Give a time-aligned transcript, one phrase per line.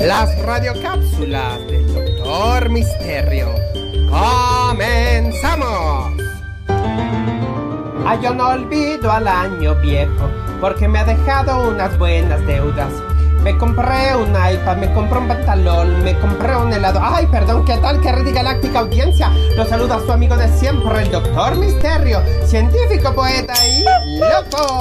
[0.00, 3.48] Las radiocápsulas del Doctor Misterio.
[4.08, 6.14] ¡Comenzamos!
[8.06, 12.90] Ay, yo no olvido al año viejo, porque me ha dejado unas buenas deudas.
[13.42, 16.98] Me compré un iPad, me compré un pantalón, me compré un helado.
[17.02, 19.30] Ay, perdón, ¿qué tal, querida galáctica audiencia?
[19.54, 23.84] Los saluda su amigo de siempre, el Doctor Misterio, científico, poeta y
[24.18, 24.79] loco.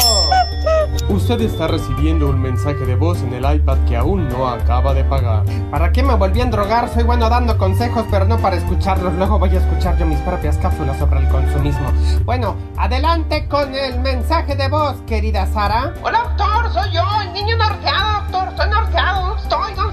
[1.10, 5.04] Usted está recibiendo un mensaje de voz en el iPad que aún no acaba de
[5.04, 5.44] pagar.
[5.72, 6.88] ¿Para qué me volví a drogar?
[6.94, 9.16] Soy bueno dando consejos, pero no para escucharlos.
[9.16, 11.92] Luego voy a escuchar yo mis propias cápsulas sobre el consumismo.
[12.26, 15.96] Bueno, adelante con el mensaje de voz, querida Sara.
[16.04, 18.48] Hola, doctor, soy yo, el niño norteado, doctor.
[18.50, 19.89] Estoy norteado, ¿dónde estoy?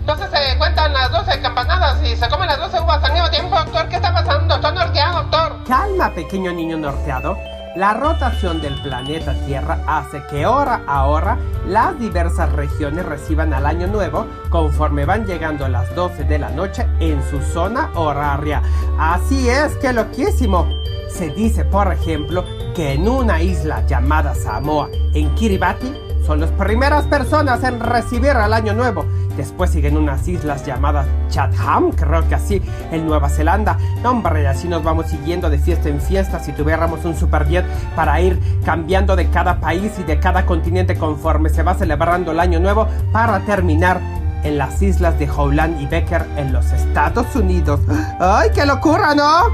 [0.00, 3.56] Entonces se cuentan las 12 campanadas y se comen las 12 uvas al mismo tiempo,
[3.56, 3.88] doctor.
[3.88, 4.54] ¿Qué está pasando?
[4.54, 5.64] Estoy norteado, doctor.
[5.68, 7.36] Calma, pequeño niño norteado.
[7.76, 13.64] La rotación del planeta Tierra hace que hora a hora las diversas regiones reciban al
[13.64, 18.60] año nuevo conforme van llegando a las 12 de la noche en su zona horaria.
[18.98, 20.66] Así es que loquísimo.
[21.08, 25.92] Se dice, por ejemplo, que en una isla llamada Samoa, en Kiribati,
[26.26, 29.04] son las primeras personas en recibir al año nuevo.
[29.40, 33.78] Después siguen unas islas llamadas Chatham, creo que así, en Nueva Zelanda.
[34.02, 37.64] No, hombre, así nos vamos siguiendo de fiesta en fiesta si tuviéramos un superjet
[37.96, 42.38] para ir cambiando de cada país y de cada continente conforme se va celebrando el
[42.38, 43.98] año nuevo para terminar
[44.44, 47.80] en las islas de Howland y Becker en los Estados Unidos.
[48.20, 49.44] ¡Ay, qué locura, ¿no?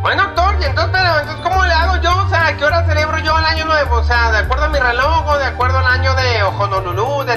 [0.00, 2.10] Bueno, doctor, entonces, pero, entonces, ¿cómo le hago yo?
[2.24, 3.96] O sea, ¿a qué hora celebro yo el año nuevo?
[3.96, 7.36] O sea, ¿de acuerdo a mi reloj o de acuerdo al año de Honolulu, de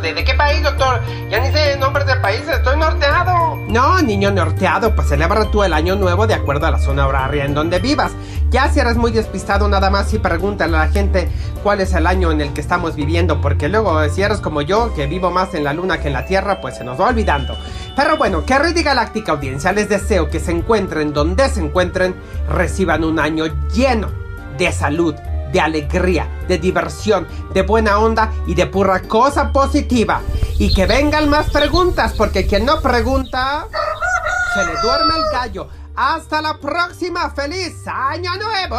[0.00, 1.00] De, qué país, doctor?
[1.28, 3.56] Ya ni sé nombres de países, estoy norteado.
[3.68, 7.44] No, niño norteado, pues celebra tú el año nuevo de acuerdo a la zona horaria
[7.44, 8.12] en donde vivas.
[8.50, 11.28] Ya si eres muy despistado, nada más y pregúntale a la gente
[11.62, 14.94] cuál es el año en el que estamos viviendo, porque luego si eres como yo,
[14.94, 17.56] que vivo más en la luna que en la tierra, pues se nos va olvidando.
[17.96, 22.14] Pero bueno, querida galáctica audiencia, les deseo que se encuentren donde se encuentren,
[22.48, 24.08] reciban un año lleno
[24.56, 25.14] de salud,
[25.52, 30.20] de alegría, de diversión, de buena onda y de pura cosa positiva.
[30.58, 33.66] Y que vengan más preguntas, porque quien no pregunta,
[34.54, 35.68] se le duerme el gallo.
[35.94, 38.76] Hasta la próxima, feliz año nuevo.